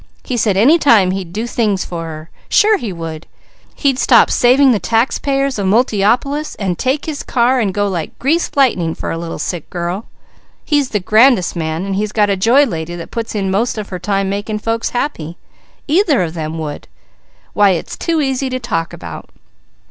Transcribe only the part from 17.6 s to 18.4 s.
it's too